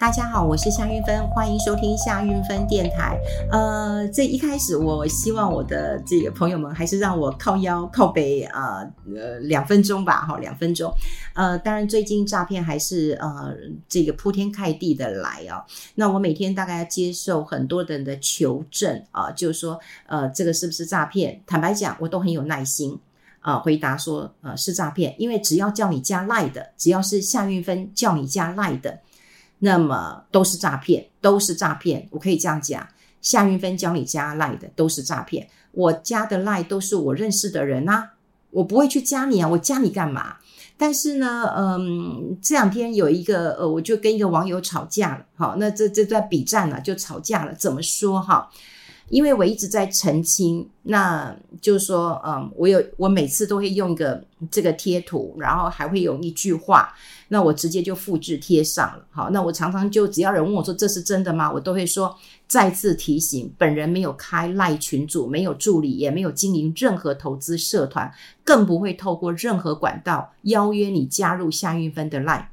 [0.00, 3.20] 大家好，我是夏运芬，欢迎收听夏运芬电台。
[3.52, 8.78] 呃，这一开始，我希望我的这个朋友们还是让我靠腰靠背啊，
[9.14, 10.90] 呃，两分钟吧，哈，两分钟。
[11.34, 13.54] 呃，当然，最近诈骗还是呃
[13.90, 15.62] 这个铺天盖地的来啊。
[15.96, 21.38] 那我每天大概要接受很多人的求证啊，就是说，呃，这个是不是诈骗？
[21.46, 22.98] 坦白讲，我都很有耐心
[23.40, 28.98] 啊，回答说，呃，是诈骗，因为只要叫你加赖的，只要是夏运芬叫你加赖的。
[29.60, 32.06] 那么都是诈骗，都是诈骗。
[32.10, 32.86] 我可以这样讲，
[33.22, 35.48] 夏云芬教你加赖的都是诈骗。
[35.72, 38.10] 我加的赖都是我认识的人啊，
[38.50, 40.36] 我不会去加你啊，我加你干嘛？
[40.76, 48.50] 但是呢，嗯，这两天有一个呃，我就跟一个网友吵架了，好，那这这在比战呢就吵架了，怎么说哈？
[49.10, 56.94] 因为我一直在澄清，那就是说，嗯，我有我每次都会用一个这个贴图，然后还会有一句话。
[57.32, 61.48] 那我直接就复制贴上了，好，那我常常就只要人问我说，这是真的吗？
[61.52, 62.12] 我都会说，
[62.48, 72.50] 再次提醒，本人没有开赖群组，没有助理，也没有经营任何投资社团，更不会透过任何管道邀约你加入夏运芬的赖。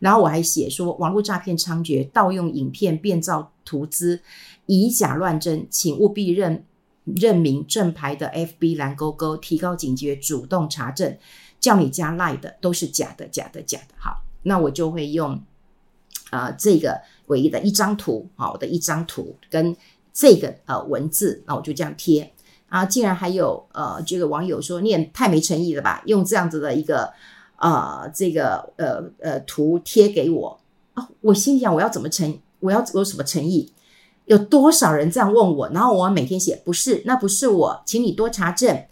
[0.00, 4.20] 然后我还写说，网络诈骗猖獗，盗用影片变造图资，
[4.66, 6.62] 以假乱真，请务必认
[7.04, 11.16] 认明正牌的 FB 蓝勾勾，提高警觉，主动查证。
[11.58, 13.94] 叫你加赖的都是假的，假的，假的。
[13.98, 15.32] 好，那我就会用
[16.30, 19.76] 啊、呃、这个唯一的一张图，好，我的一张图跟
[20.10, 22.32] 这个呃文字，那我就这样贴
[22.70, 22.86] 啊。
[22.86, 27.12] 竟然还有呃这个网友说，你也太没诚意了吧，用这样子的一个、
[27.56, 30.58] 呃、这个呃呃图贴给我
[30.94, 33.70] 啊，我心想我要怎么诚，我要有什么诚意？
[34.30, 35.68] 有多少人这样问我？
[35.70, 38.84] 然后我每天写不是，那不是我，请你多查证。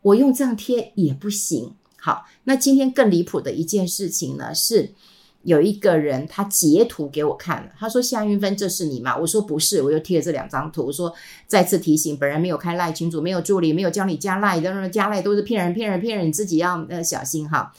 [0.00, 1.74] 我用这样贴也不行。
[1.98, 4.94] 好，那今天更离谱的一件事情呢，是
[5.42, 11.12] 有一个人他截图给我看了，他说：“夏云芬，这是你吗？”我说：“不是。”我又贴了这两张图，我说
[11.46, 17.74] ：“再次提醒，本人没有开赖群组，没有助理，没有教你加赖，的加赖都是骗人、骗人、骗人，你自己要呃小心哈。”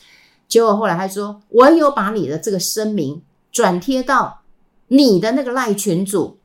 [0.48, 4.42] 结果后来他说：“我有把你的这个声明转贴到
[4.90, 6.38] 你的那个赖群组。”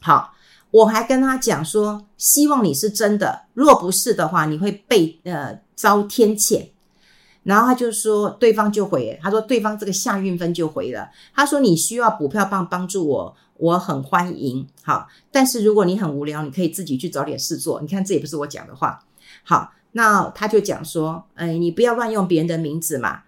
[0.00, 0.32] 好，
[0.70, 6.68] 我还跟他讲说：“希望你是真的，若不是的话，你会被呃遭天谴。”
[7.44, 17.80] 然后他就说，对方就回，他说对方这个夏运分就回了，他说你需要补票帮帮助我，我很欢迎，好，但是如果你很无聊，你可以自己去找点事做。
[17.80, 19.02] 你看这也不是我讲的话，
[19.44, 23.22] 好，那他就讲说，哎，你不要乱用别人的名字嘛。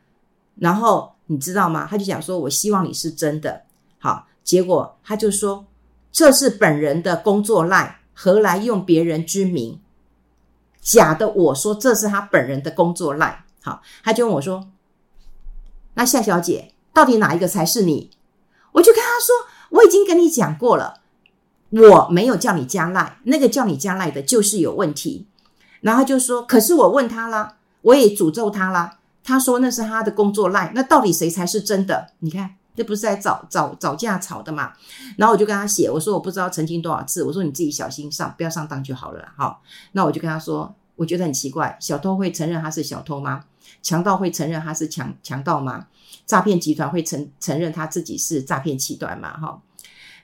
[0.56, 1.86] 然后你知道吗？
[1.88, 3.62] 他就讲说，我希望你是真的，
[3.98, 5.64] 好，结果他就说
[6.12, 9.80] 这是本人的工作赖，何来用别人之名？
[10.80, 13.44] 假的，我说这是他本人的工作赖。
[13.62, 14.68] 好，他就问我说
[15.94, 18.10] ：“那夏小姐，到底哪一个才是你？”
[18.72, 19.34] 我就跟他说
[19.78, 21.00] ：“我已经跟你讲过了，
[21.70, 25.26] 我没有叫你加赖，那个叫你加赖的就是有问题。”
[25.82, 32.12] 然后就说：“可是我问他了，我也诅咒他了，他说那是他的工作赖，那到底谁才是真的？
[32.20, 34.72] 你看，这不是在找找找架吵的嘛？”
[35.16, 43.44] 然后我就跟他写，我说：“我不知道澄清多少次，我说你自己小心上，不要上当就好了。”好，那我就跟他说：“我觉得很奇怪，小偷会承认他是小偷吗？”
[43.82, 45.86] 强盗会承认他是强强盗吗？
[46.26, 49.36] 诈骗集团会承承认他自己是诈骗集团吗？
[49.38, 49.62] 哈，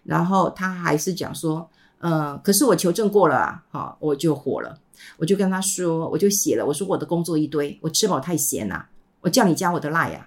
[0.02, 1.68] 然后他还是讲说，
[2.00, 4.78] 嗯，可是我求证过了啊，好，我就火了，
[5.16, 8.86] 我就跟他说，我就写了，我说我的工作一堆，我吃饱太闲了，
[9.20, 10.26] 我叫你加我的赖呀，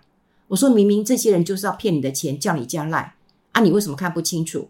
[0.49, 3.15] 我说明明这些人就是要骗你的钱，叫你加赖
[3.53, 4.69] 啊，你为什么看不清楚？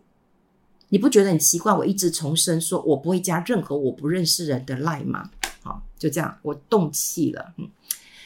[0.89, 1.73] 你不觉得很奇怪？
[1.73, 5.29] 我一直重申说我不会加任何我不认识人的赖吗？
[5.61, 7.67] 好，就这样，我动气了，嗯。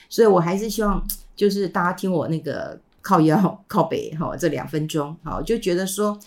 [0.09, 1.03] 所以，我还是希望，
[1.35, 6.17] 就是大家听我那个靠腰 靠北哈，这两分钟，好，就觉得说，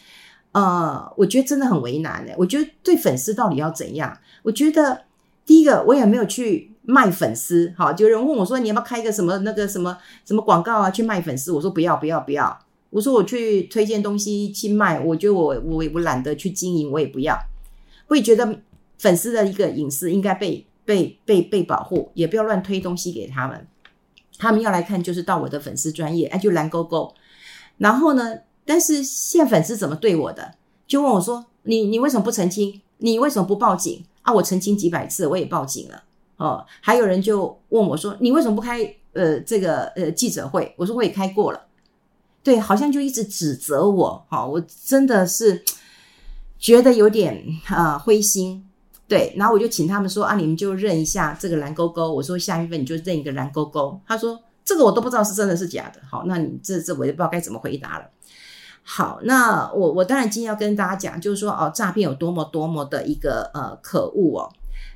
[0.53, 4.19] 呃，我觉得真的很为难诶，我觉得对粉丝到底要怎样？
[4.43, 5.05] 我觉得
[5.45, 11.53] 第一个，我也没有去卖粉丝，好，就有人问我说，你要不要开一个什么那个什么什么广告啊，去卖粉丝？
[11.53, 12.59] 我说不要不要不要，
[12.91, 17.37] 我说我去推荐东西去卖，我觉得我我我懒得去经营，我也不要。
[18.09, 18.61] 我也觉得
[18.99, 23.67] 粉丝的一个隐私应该被被被被保护，也不要乱推东西给他们。
[24.39, 27.13] 他们要来看，就是到我的粉丝专业，哎，就蓝勾勾。
[27.79, 30.55] 然后呢，但是现粉丝怎么对我的？
[30.87, 32.81] 就问我说：“你你为什么不澄清？
[32.99, 36.05] 你为什么不报警啊？”我澄清几百次，我也报警了。
[36.37, 41.61] 哦，还有人就问我说：“你为什么不开呃这个呃记者会？”我说：“我也开过了。”
[42.43, 44.25] 对，好像就一直指责我。
[44.29, 45.65] 哈、我真的是
[46.59, 48.65] 觉得有点啊、呃、灰心。
[49.09, 52.13] 对，然后我就请他们说啊，你们就认一下这个蓝勾勾。
[52.13, 54.01] 我说下一份，你就认一个蓝勾勾。
[54.07, 56.01] 他说这个我都不知道是真的是假的。
[56.09, 58.05] 好，那你这这我也不知道该怎么回答了。
[58.83, 64.53] 好，那我我当然今天要跟大家讲，就是说哦，诈骗有多么多么的一个呃可恶哦。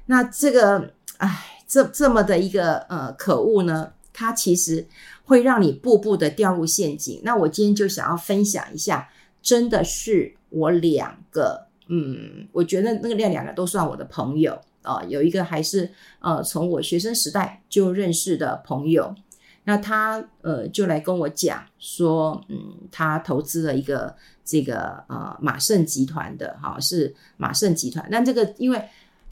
[0.07, 4.87] 那这个哎，这这么的一个呃可恶呢，它其实
[5.25, 7.21] 会让你步步的掉入陷阱。
[7.23, 9.09] 那我今天就想要分享一下，
[9.43, 15.91] 真的是我两个，嗯，我觉得那个两两个都算我的朋友啊，有一个还是
[16.21, 19.15] 呃从我学生时代就认识的朋友。
[19.65, 22.57] 那他呃就来跟我讲说，嗯，
[22.91, 28.05] 他投资了一个这个呃马胜集团的哈，是马胜集团。
[28.11, 28.83] 那这个因为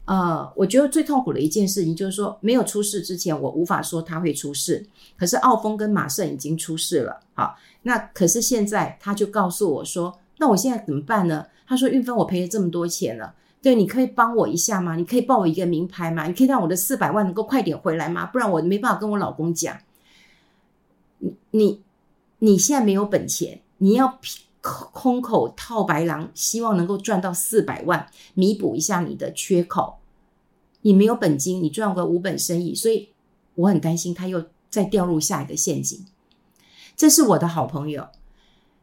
[0.09, 4.83] 呃，我觉得最痛苦的一件事情就是说，没有出事之前，我无法说他会出事。
[5.15, 11.45] 可是奥峰跟马胜已经出事了，好，那可是现在他就告诉我说，那我现在怎么办呢？
[11.67, 14.95] 他说运芬，我赔了这么多钱了，对，你可以帮我一下吗？
[14.95, 16.25] 你可以报我一个名牌吗？
[16.25, 18.25] 你可以让我的四百万能够快点回来吗？
[18.25, 19.77] 不然我没办法跟我老公讲。
[21.19, 21.83] 你你
[22.39, 24.19] 你现在没有本钱，你要
[24.61, 29.98] 空口套白狼，希望能够赚到四百万，弥补一下你的缺口。
[30.81, 33.09] 你没有本金，你赚个无本生意，所以
[33.55, 36.05] 我很担心他又再掉入下一个陷阱。
[36.95, 38.07] 这是我的好朋友，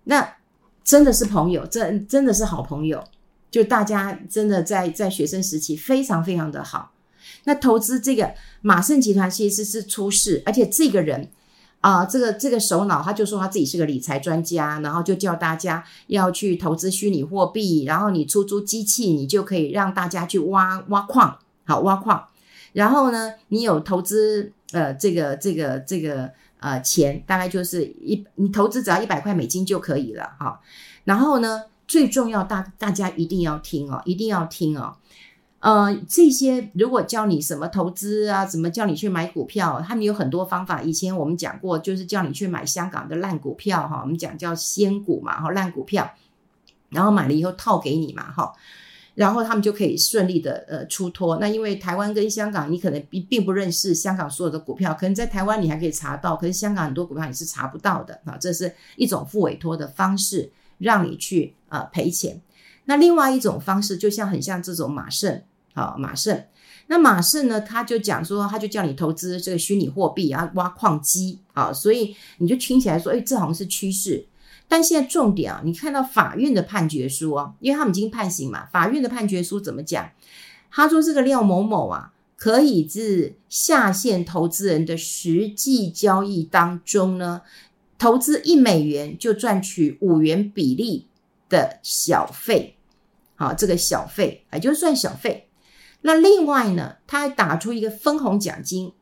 [0.05, 0.37] 那
[0.85, 3.05] 真的是朋友，真真的是好朋友，
[3.51, 6.93] 就大家真的在在学生时期非常非常的好。
[7.45, 11.31] 那投资这个马胜集团其实是出事，而且这个人。
[11.83, 22.27] 啊，这个这个首脑他就说他自己是个理财专家，然后就叫大家要去投资虚拟货币，然后你出租机器，你就可以让大家去挖挖矿，好挖矿。
[22.73, 26.31] 然后呢，你有投资呃这个这个这个
[26.61, 30.61] 呃钱，大概就是一你投资只要一百块美金就可以了哈。
[31.05, 34.97] 然后呢，最重要大大家一定要听哦，一定要听哦。
[35.61, 40.83] 呃，这些如果教你什么投资啊，怎么叫你去买股票，他们有很多方法。
[40.83, 46.09] 以前我们讲过，就是叫你去买香港的烂股票哈，我们讲叫仙股嘛，哈，烂股票，
[46.91, 48.53] 然后买了以后套给你嘛，哈，
[49.17, 51.39] 然后他们就可以顺利的呃出脱。
[51.39, 58.37] 那因为台湾跟香港，你可能并并不认识香港所有的股票，可能在台湾你还可以查到，可是香港很多股票你是查不到的啊。
[58.39, 62.41] 这是一种复委托的方式，让你去呃赔钱。
[62.85, 65.43] 那另外一种方式，就像很像这种马胜，
[65.73, 66.45] 啊，马胜。
[66.89, 74.25] 那马胜呢，他就讲说，他就叫你投资这个虚拟货币啊，挖矿机啊，所以你就听起来说，哎，这好像是趋势。
[74.69, 80.11] 但现在重点啊，你看到法院的判决书啊，因为他们已经判刑嘛，法院的判决书怎么讲？
[80.71, 87.43] 他说这个廖某某啊，可以自下线投资人的实际交易当中呢，
[87.97, 91.07] 投资一美元就赚取五元比例
[91.49, 92.77] 的小费。
[93.37, 95.49] 好，这个小费也就是算小费。
[96.03, 98.93] 那另外呢，他还打出一个分红奖金，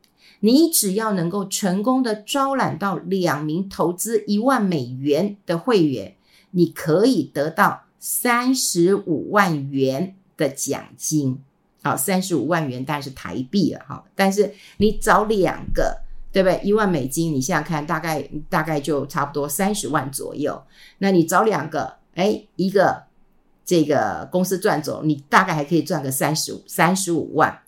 [0.45, 6.17] 你只要能够成功的招揽到两名投资一万美元的会员，
[6.51, 11.39] 你可以得到三十五万元的奖金。
[11.83, 16.61] 好，三十五万元当然是台币了哈，但是你找两个，对不对？
[16.63, 20.63] 一万美金，你现在看大概大概就差不多三十万左右。
[20.99, 23.05] 那你找两个，哎，一个。
[23.67, 27.61] 这个公司赚走，你大概还可以赚个三十五三十五万。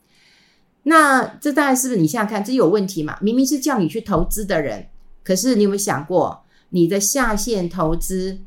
[0.88, 3.18] 那这大概是不是你想想看，这有问题嘛？
[3.20, 4.86] 明明是叫你去投资的人，
[5.24, 8.38] 可是你有没有想过，你的下线投资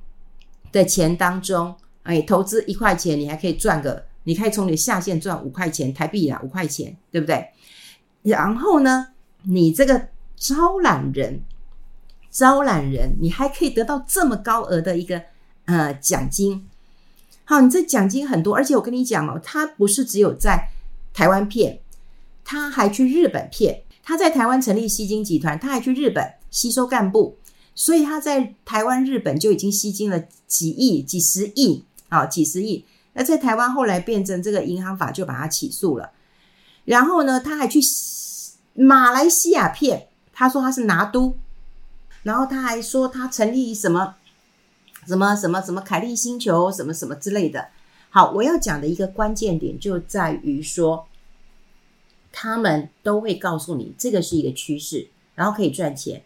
[0.72, 7.46] 的钱当中，哎，投资一块钱，你还可以赚个，你可以从你的下线赚五块钱台币啊，五块钱，对不对？
[8.22, 9.10] 然后呢，
[9.44, 11.42] 你这个招揽人，
[12.32, 15.22] 招揽人，你还可以得到这么高额的一个
[15.66, 16.66] 呃奖金。
[17.44, 20.70] 好，你这奖金很多，而且我跟你讲哦，他不是只有在
[21.13, 21.80] 台湾骗，
[22.50, 23.84] 他还去日本骗。
[24.01, 27.38] 他在台湾成立吸金集团，他还去日本吸收干部，
[27.75, 32.84] 所以他在台湾、日本就已经吸金了几亿、几十亿啊，几十亿。
[33.13, 36.10] 那在台湾后来变成这个银行法，就把他起诉了。
[36.86, 37.79] 然后呢，他还去
[38.74, 41.38] 马来西亚骗，他说他是拿督，
[42.24, 44.15] 然后他还说他成立什么。
[45.08, 47.70] 什么什么什么凯利星球什么什么之类的，
[48.10, 51.08] 好，我要讲的一个关键点就在于说，
[52.32, 56.22] 他们都会告诉你这个是一个趋势，然后可以赚钱。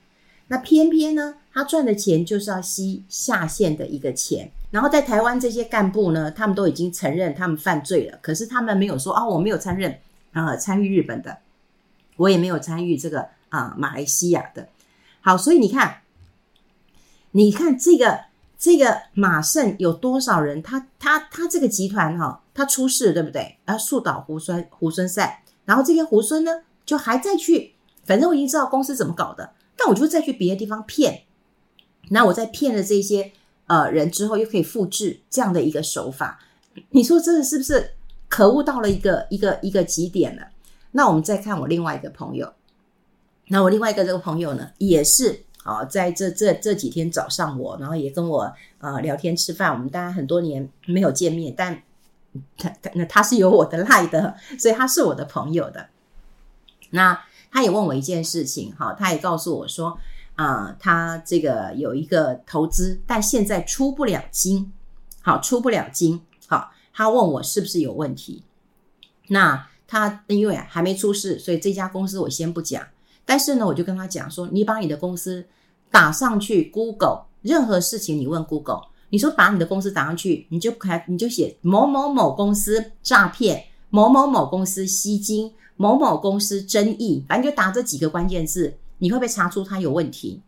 [0.47, 4.51] 那偏偏呢，他赚的钱就是要吸下线的一个钱。
[4.71, 9.97] 然后在台湾这些干部呢，他们都已经承认他们犯罪了，可是他们没有说啊、哦，我没有参认
[10.31, 11.37] 啊，参与日本的，
[12.17, 14.67] 我也没有参与这个啊马来西亚的。
[15.21, 16.01] 好，所以你看，
[17.31, 18.25] 你看这个。
[18.55, 20.63] 这个马胜有多少人？
[20.63, 23.57] 他他他这个集团哈，他出事对不对？
[23.65, 31.23] 啊，树倒猢狲猢狲散，然后这边猢狲呢，就还在去，反正我已经知道公司怎么搞的，但我就再去别的地方骗。
[32.09, 33.31] 那我在骗了这些
[33.67, 36.39] 呃人之后，又可以复制这样的一个手法。
[36.89, 37.91] 你说这是不是
[38.27, 40.47] 可恶到了一个一个一个极点了？
[40.91, 42.53] 那我们再看我另外一个朋友，
[43.47, 49.71] 那我另外一个这个朋友呢，也是啊，在这这这几天找上我，然后也跟我呃聊天吃饭。
[49.71, 51.81] 我们大家很多年没有见面，但
[52.57, 55.89] 他他那他是有我的赖的，所以他是我的朋友的。
[56.91, 57.19] 那
[57.51, 59.97] 他也问我一件事情，哈，他也告诉我说，
[60.35, 64.71] 啊、他这个有一个投资，但现在出不了金，
[65.21, 66.21] 好，出不了金。
[66.47, 68.43] 好，他问我是不是有问题？
[69.27, 72.83] 那他因为还没出事，所以这家公司我先不讲。
[73.25, 75.45] 但是呢，我就跟他讲说，你把你的公司
[75.89, 78.81] 打上去，Google，任何事情你问 Google，
[79.13, 90.41] 你说把你的公司打上去，你就开，你就写某某某公司诈骗，某某某公司吸金，某某公司争议，反正就打这几个关键字，你会不会查出他有问题？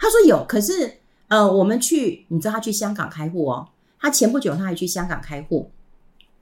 [0.00, 0.94] 他说有，可是
[1.28, 3.68] 呃，我们去，你知道他去香港开户哦。
[4.00, 5.70] 他前不久他还去香港开户，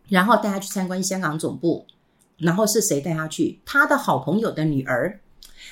[0.08, 1.84] 然后带他去参观香港总部，
[2.38, 3.60] 然后是谁带他去？
[3.66, 5.20] 他的好朋友的女儿。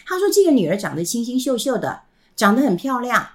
[0.05, 2.03] 他说这个女儿长得清清秀秀的，
[2.37, 3.29] 长得很漂亮，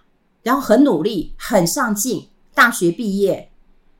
[0.43, 3.49] 然后很努力，很上进，大学毕业。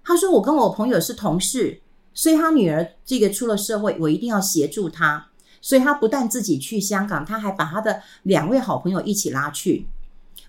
[0.04, 1.82] 他说我跟我朋友是同事，
[2.14, 5.28] 所以他女儿这个出了社会，我一定要协助他。
[5.62, 9.88] 所以他不但自己去香港，他还把他的两位好朋友一起拉去。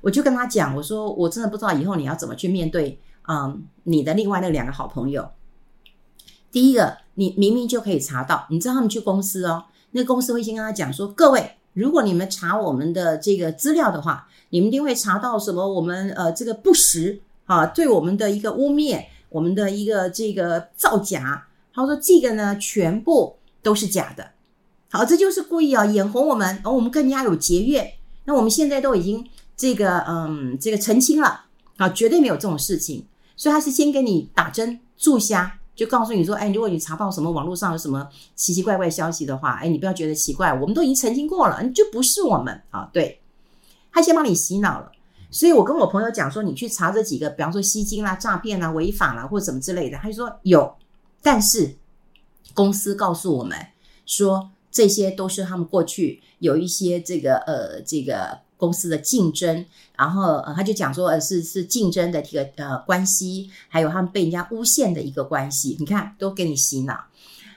[0.01, 2.99] 我就跟他讲，我说我真的不知道以后你要怎么去面对。
[3.27, 5.31] 嗯，你的另外那两个好朋友，
[6.53, 15.67] 第一个，你明明就可以查到，你知道他们去公司哦，那公司会先跟他讲说，各位，如果你们查我们的这个资料的话，你们一定会查到什么？
[15.67, 21.47] 我们呃这个不实啊，对我们的一个污蔑，我们的一个这个造假。
[21.73, 24.31] 他说这个呢，全部都是假的。
[24.91, 27.93] 好，这就是故意啊，眼红我们，而我们更加有结怨。
[28.27, 31.47] 那我们现在都已经这个嗯这个澄清了
[31.77, 33.05] 啊，绝对没有这种事情。
[33.37, 42.89] 所以他是先给你打针注虾，就告诉你说，哎，如果你查到什么网络上有什么奇奇怪怪消息的话，哎，你不要觉得奇怪，我们都已经澄清过了，就不是我们啊。
[42.93, 43.21] 对，
[43.91, 44.93] 他先帮你洗脑了。
[45.35, 50.73] 所以我跟我朋友讲说，你去查这几个，比方说吸金啦、诈骗啦、违法啦或者什么之类的，他就说有，
[51.21, 51.75] 但是
[52.55, 53.59] 公司告诉我们
[54.07, 58.45] 说，这些都是他们过去有一些这个呃这个。
[58.57, 66.99] 公司的竞争，然后呃，他就讲说，呃，是是竞争的这个呃关系，还有他们被人家诬陷的一个关系，你看都给你洗脑。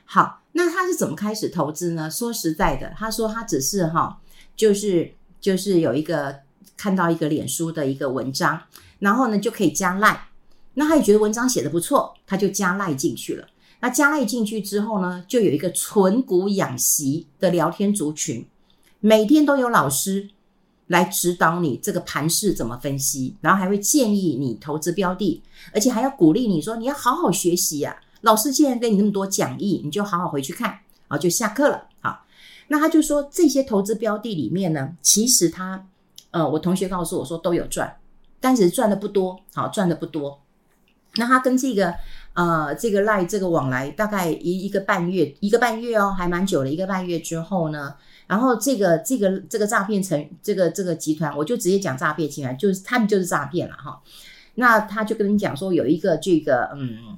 [0.04, 2.10] 好，那他是怎么开始投资呢？
[2.10, 4.20] 说实在的，他说他只是哈，
[4.58, 6.36] 就是就是有一个
[6.76, 8.62] 看到一个脸书的一个文章，
[9.00, 10.30] 然后呢就可以加赖，
[10.74, 13.48] 那他也觉得文章写得不错，他就加赖进去了。
[13.80, 18.46] 那加赖进去之后呢，就有一个存股养息的聊天族群，
[19.00, 20.30] 每天都有老师。
[20.88, 25.44] 来指导你这个盘势怎么分析，然后还会建议你投资标的，
[25.74, 28.00] 而且还要鼓励你说你要好好学习呀。
[28.22, 31.90] 老师既然给你那么多讲义，你就好好回去看，好，就下课了。
[32.00, 32.24] 好，
[32.70, 35.86] 那他就说这些投资标的里面呢，其实他，
[36.38, 37.98] 呃，我同学告诉我说都有赚，
[38.40, 40.40] 但是赚的不多，好，赚的不多。
[41.16, 41.96] 那他跟这个
[42.34, 47.96] 呃这个赖这个往来大概一一个半月，一个半月哦，还蛮久了，一个半月之后呢。
[48.28, 54.00] 然后这个这个这个诈骗成这个这个集团，我就直接讲诈骗集团，就是他们就是诈骗了哈。
[54.56, 57.18] 那他就跟你讲说，有一个这个嗯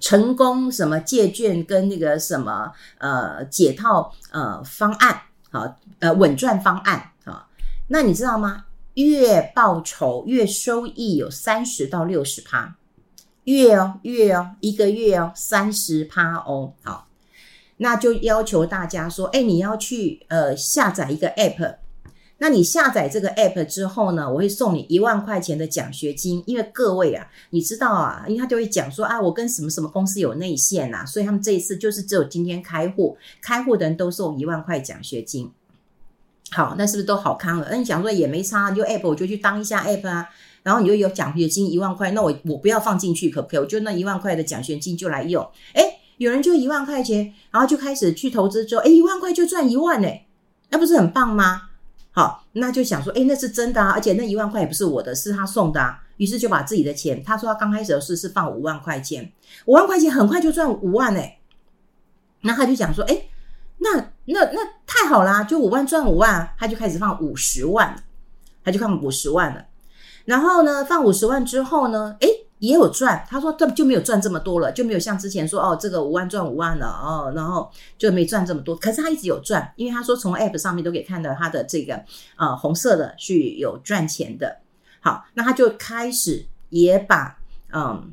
[0.00, 7.11] 成功什么借券跟那个什么呃解套呃方案好呃稳赚方案。
[7.92, 8.64] 那你知道吗？
[8.94, 12.78] 月报酬月收益有三十到六十趴，
[13.44, 17.08] 月哦月哦一个月哦三十趴哦好。
[17.76, 21.76] 那就要求大家说，哎，你要去呃下载一个 app，
[22.38, 26.42] 那你下载这个 app 之后呢，我会送你一万块钱的奖学金。
[26.46, 35.52] 因为各位啊，你知道啊，因为他就会讲说啊，我跟什么什么公司有内线呐、啊，所以他们这一次就是只有今天开户，开户的人都送一万块奖学金。
[36.52, 37.66] 好，那是不是都好康了？
[37.70, 40.28] 那你想说也没差，就 app 我就去当一下 app 啊，
[40.62, 43.60] 然后你就有奖学金一万块，那我我不要放进去可不可以？
[43.60, 45.98] 我就那一万块的奖学金就来用，哎。
[46.18, 50.08] 有人就一万块钱，然后就开始去投资，之后，诶，一万块就赚一万呢，
[50.68, 51.62] 那不是很棒吗？
[52.12, 56.00] 好，那就想说，诶，那是真的啊，而且那一万块也不是我的，是他送的啊。
[56.18, 59.32] 于是就把自己的钱，他说他刚开始的是是放五万块钱，
[59.64, 61.20] 五万块钱很快就赚五万呢。
[62.42, 63.28] 那他就想说，诶，
[63.82, 67.94] 那那那太好啦，就五万赚五万，他就开始放五十万，
[68.64, 69.66] 他就放五十万了。
[70.24, 72.28] 然后呢，放五十万之后呢，诶。
[72.62, 78.76] 也有赚，他说这就没有赚这么多了，就没有像之前说哦，这个五万赚五万了哦，然后就没赚这么多。
[78.76, 82.00] 可是他一直有赚，因为他说从 App 上面都可以看到他的这个
[82.36, 84.58] 呃红色的是有赚钱的。
[85.00, 87.36] 好，那他就开始也把
[87.72, 88.12] 嗯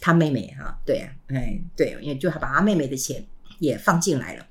[0.00, 3.26] 他妹妹哈，对啊，哎对，也就把他妹妹的钱
[3.58, 4.46] 也放进来了，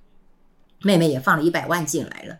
[0.81, 2.37] 妹妹也放了一百万进来了。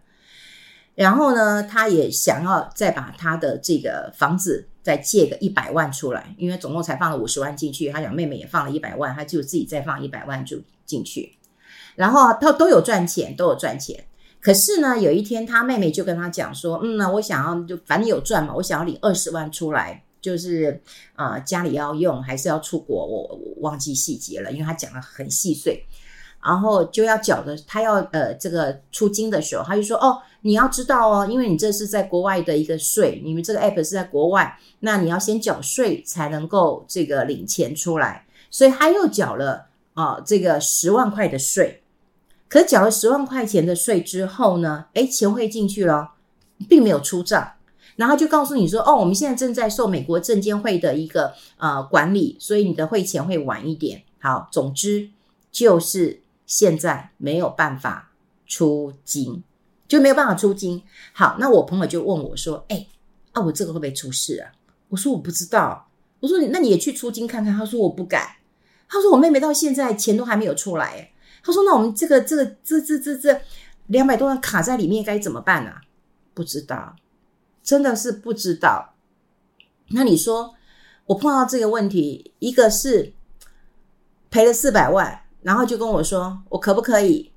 [0.96, 7.90] 然后呢，他也想要再把他的这个房子再借个一百万出来，因为总共才放了五十万进去。
[7.90, 11.38] 他讲妹妹也放了一百万，他就自己再放一百万就进去。
[11.96, 14.04] 然后他都有赚钱，都有赚钱。
[14.42, 20.82] 可是呢，有一天他妹妹就跟他讲说：“嗯，那我想要就反正有赚嘛，我想要领二十万出来，就是
[21.14, 25.82] 啊、家里要用还是要出国，我我忘记细节了，因为他讲得很细碎。”
[26.42, 41.84] 然后就要缴的，他要呃这个出金的时候，他就说哦，你要知道哦，因为你这是在国外的一个税，你们这个 app 是在国外，那你要先缴税才能够这个领钱出来，所以他又缴了啊、这个十万块的税。
[42.48, 46.12] 可缴了十万块钱的税之后呢，诶，钱汇进去了，
[46.70, 47.52] 并没有出账，
[47.98, 54.04] 然后就告诉你说哦，我们现在正在受美国证监会的一个呃管理，所以你的汇钱会晚一点。
[54.22, 55.10] 好，总之
[55.52, 56.22] 就是。
[56.50, 58.10] 现在没有办法
[58.48, 59.44] 出金，
[59.88, 60.82] 就没有办法出金。
[61.14, 62.88] 好，那我朋友就问我说：“哎，
[63.34, 64.52] 啊，我这个会不会出事啊？”
[64.90, 65.88] 我说：“我不知道。”
[66.22, 68.28] 我说：“那你也去出金看看。”他说：“我不敢。”
[68.90, 71.12] 他说：“我妹妹到现在钱都还没有出来。”
[71.46, 73.42] 他说：“那我们这个、这个、这、这、这、这
[73.86, 75.82] 两百多万卡在里面该怎么办啊？”
[76.34, 76.96] 不知道，
[77.62, 78.96] 真的是不知道。
[79.90, 80.56] 那你说
[81.06, 83.14] 我碰到这个问题，一个是
[84.32, 85.22] 赔了四百万。
[85.42, 87.32] 然后就跟我说，我可不可以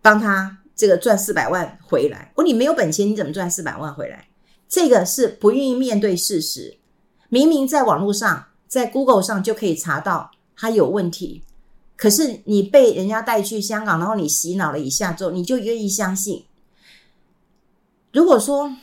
[0.00, 2.32] 帮他这个赚四百万回来？
[2.36, 4.28] 我说你没有本钱，你怎么赚四百万回来？
[4.68, 6.78] 这个是不愿意面对事实。
[7.28, 11.42] 明明在网络上，在 Google 上就可以查到他有问题，
[11.96, 16.44] 可是你被人家带去香港，然后你洗脑了一下之后，你就愿意相信。
[18.12, 18.76] 如果说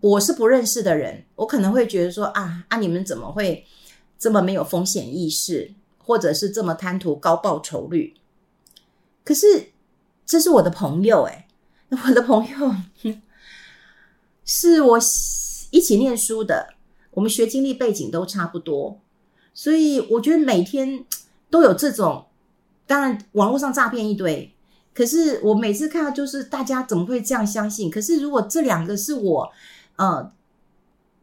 [0.00, 3.66] 我是不认识的人，我可能会觉得说啊啊，你们怎么会
[4.18, 5.72] 这么没有风险意识？
[6.10, 8.14] 或者是这么贪图高报酬率，
[9.22, 9.70] 可是
[10.26, 11.46] 这是我的朋友哎，
[11.88, 12.74] 我的朋友
[14.44, 14.98] 是我
[15.70, 16.74] 一起念书的，
[17.12, 18.98] 我们学经历背景都差不多，
[19.54, 21.04] 所以我觉得每天
[21.48, 22.26] 都有这种，
[22.88, 24.52] 当然网络上诈骗一堆，
[24.92, 27.88] 可是我每次看到就是大家怎么会这样相信？
[27.88, 29.52] 可是如果这两个是我
[29.94, 30.32] 呃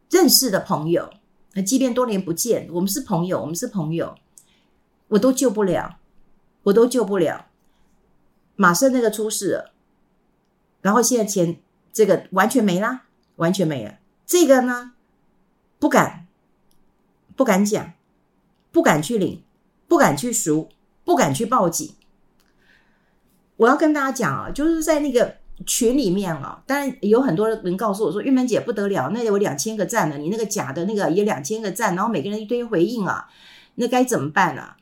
[0.08, 1.10] 认识的朋友，
[1.66, 4.14] 即便多年不见，我们是朋友，我们是朋友。
[5.08, 5.98] 我都救不了，
[6.64, 7.46] 我都救不了。
[8.56, 9.72] 马上那个出事了，
[10.82, 11.60] 然后现在钱
[11.92, 13.02] 这个完全没了，
[13.36, 13.94] 完全没了。
[14.26, 14.92] 这个呢，
[15.78, 16.26] 不敢，
[17.36, 17.92] 不敢讲，
[18.72, 19.42] 不敢去领，
[19.86, 20.68] 不敢去赎，
[21.04, 21.94] 不敢去报警。
[23.56, 33.28] 我要跟大家讲啊，就是在那个群里面啊，当然有很多人告诉我说：“玉芬姐不得了，那有两千个赞了，你那个假的那个也两千个赞，然后每个人一堆回应啊，
[33.76, 34.74] 那该怎么办呢？”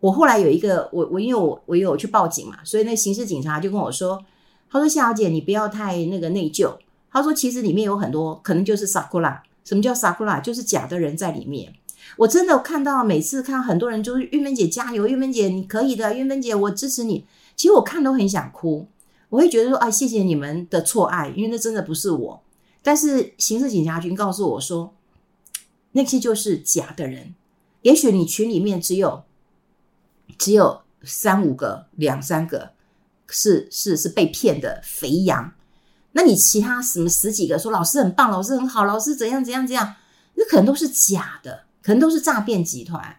[0.00, 4.22] 我后来有一个，我我因为我我有去报警嘛，所以那刑事警察就跟我说，
[4.70, 6.76] 他说夏小姐你不要太那个内疚，
[7.10, 10.38] 他说其实里面有很多可能就是萨库拉，什么叫萨库拉？
[10.38, 11.72] 就是假的人在里面。
[12.18, 17.24] 我真的看到每次看很多人就是玉芬姐加油，玉芬姐你可以的，玉芬姐我支持你。
[17.56, 18.86] 其实我看都很想哭，
[19.30, 22.42] 我会觉得说啊谢谢你们的错爱，因为那真的不是我。
[22.82, 24.92] 但是刑事警察局告诉我说，
[25.92, 27.34] 那些就是假的人，
[27.82, 29.22] 也许你群里面只有。
[30.38, 32.70] 只有三五个、两三个
[33.28, 35.52] 是是是被骗的肥羊，
[36.12, 39.94] 那你其他什么十几个说老师很棒，老师很好，老师怎样怎样怎样，
[40.34, 43.16] 那可能都是假的，可能都是诈骗集团。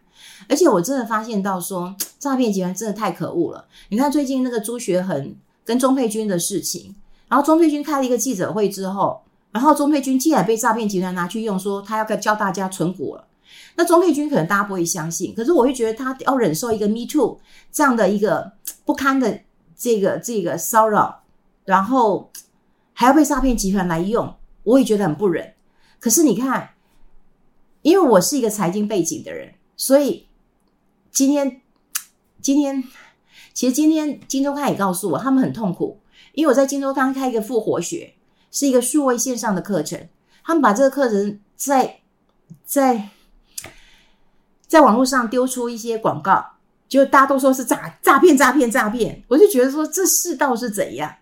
[0.50, 3.65] 而且我真的发现到说，诈骗集团真的太可恶了。
[3.89, 6.96] 你看最近那个朱学恒跟钟佩君的事情，
[7.28, 13.28] 然后钟佩君开了一个记者会之后，然后钟佩君竟然被诈骗集团拿去用，说他要教大家存股了。
[13.76, 17.40] 那钟沛君可能大家不会相信，可是我会觉得他要忍受一个 Me Too
[17.72, 18.54] 这样的一个
[18.86, 19.42] 不堪的
[19.76, 21.24] 这个这个骚扰，
[21.64, 22.32] 然后
[22.94, 25.54] 还要被诈骗集团来用，我也觉得很不忍。
[26.00, 26.72] 可是你看，
[27.84, 30.28] 因为我是一个财经背景的人，所以
[31.12, 31.62] 今天
[32.42, 32.84] 今天
[33.54, 36.00] 其实今天金周刊也告诉我，他们很痛苦，
[36.34, 38.16] 因为我在金周刊开一个复活学，
[38.50, 40.10] 是一个数位线上的课程，
[40.44, 42.00] 他们把这个课程在
[42.66, 43.10] 在。
[44.67, 46.45] 在网络上丢出一些广告，
[46.88, 51.15] 就大家都说是诈诈骗、诈骗、诈骗，我就觉得说这世道是怎样？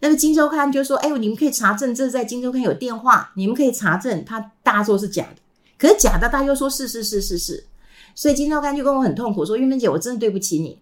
[0.00, 5.42] 那个金周刊》就说：“哎呦，你们可以查证，这是在《金周刊》有电话，你们可以查证。”他大家说是假的，
[5.76, 7.66] 可是假的，大家又说是是是是是。
[8.14, 10.80] 所以《金周刊》就跟我很痛苦，说：“玉芬姐，我真的对不起你。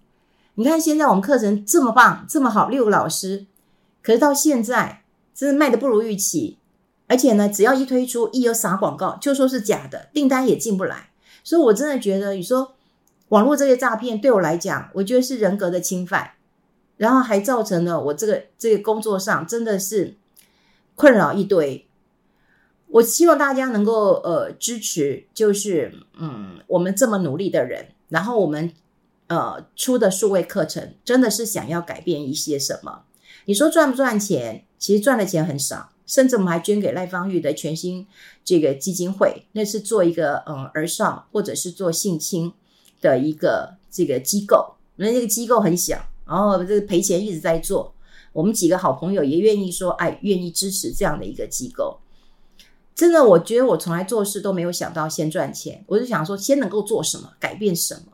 [0.56, 3.46] 你看现在我们课程这么棒，这么好，六个老师，
[4.02, 5.02] 可是到现在
[5.34, 6.58] 真的卖的不如预期。
[7.08, 11.08] 而且呢，只要一推出，一有撒广告，就说是假的，订单也进不来。
[11.46, 12.74] 所以我真的觉得，你说
[13.28, 16.32] 网络这些诈骗对我来讲，我觉得是人格的侵犯，
[16.96, 20.16] 然后还造成了我这个这个工作上真的是
[20.96, 21.86] 困扰一堆。
[22.88, 28.72] 我希望大家能够呃支持，就是嗯，我们这么努力的人，然后我们
[29.28, 33.02] 呃出的数位课程，真的是想要改变一些什么？
[33.44, 34.64] 你说赚不赚钱？
[34.80, 35.90] 其实赚的钱很少。
[36.06, 38.06] 甚至我们还捐给赖芳玉的全新
[38.44, 42.52] 这个基金会，那是做一个嗯儿少或者是做性侵
[43.00, 47.92] 的一个这个机构，那这个机构很小，然后这个赔钱一直在做。
[48.32, 51.98] 我们几个好朋友也愿意说，哎，愿意支持这样的一个机构。
[52.94, 58.12] 真的，我觉得我从来做事都没有想到先赚钱，我就想说先能够做什么，改变什么。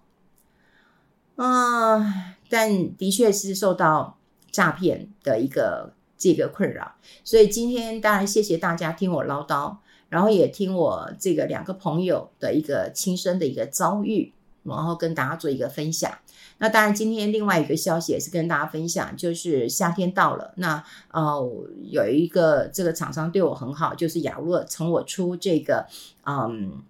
[1.36, 4.16] 嗯，但的确是受到
[4.50, 5.92] 诈骗的一个。
[6.22, 6.92] 这个困扰，
[7.24, 9.76] 所以今天当然谢谢大家听我唠叨，
[10.08, 14.32] 然后也听我这个两个朋友的一个亲身的一个遭遇，
[14.62, 16.16] 然后跟大家做一个分享。
[16.58, 21.42] 那当然今天另外一个消息也是跟大家分享，就是夏天到了，那呃
[21.90, 25.86] 有一个这个厂商对我很好，就是雅若从我出这个
[26.24, 26.82] 嗯。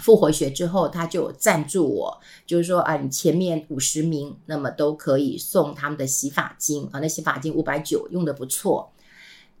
[0.00, 8.90] 复活学之后，他就赞助我，就是说啊，你前面五十名，那么都可以送他们的洗发精啊，那洗发精五百九，用的不错。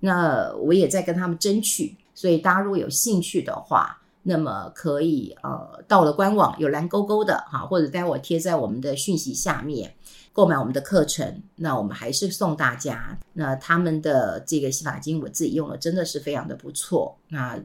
[0.00, 9.94] 那我也在跟他们争取，所以大家如果有兴趣的话，那么可以呃到了官网有蓝勾勾的哈，或者待会贴在我们的讯息下面。
[10.32, 13.18] 购买我们的课程，那我们还是送大家。
[13.32, 17.18] 那他们的这个洗发精，我自己用了，真的是非常的不错。
[17.28, 17.60] 那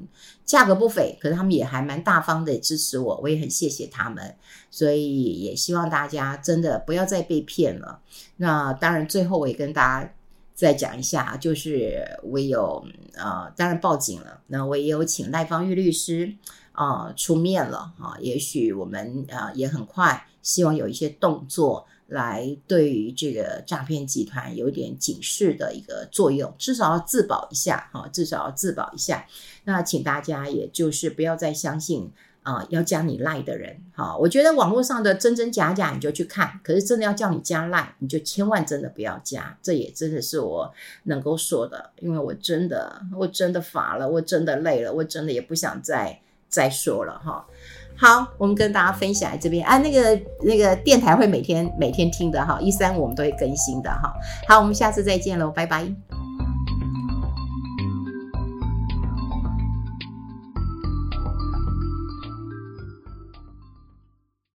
[0.46, 4.36] 价格不菲，可是他们也还蛮大方的支持我，我也很谢谢他们。
[4.72, 8.02] 所以也希望大家真的不要再被骗了。
[8.38, 10.14] 那当然，最后我也跟大家
[10.56, 14.42] 再讲一下，就是我有呃，当然报警了。
[14.48, 16.34] 那我也有请赖芳玉律师
[16.72, 18.18] 啊、出面了啊。
[18.20, 21.86] 也许我们啊、也很快，希望有一些动作。
[22.08, 29.26] 来对于这个诈骗集团有点警示的一个作用，至少要自保一下哈，至少要自保一下。
[29.64, 32.12] 那请大家也就是不要再相信
[32.46, 34.16] 啊、要加你赖的人哈。
[34.16, 39.58] 我觉得网络上的真真假假你就去看，可是真的要叫你加赖，你就千万真的不要加。
[39.64, 40.72] 这也真的是我
[41.06, 47.46] 能够说的，因为我真的我真的乏了，我真的累了，我真的也不想再再说了哈。
[47.98, 54.14] 好，我们跟大家分享这边啊，那个那个电台会每天每天听的哈，一三五我们都会更新的哈。
[54.48, 56.35] 好，我们下次再见喽，拜拜。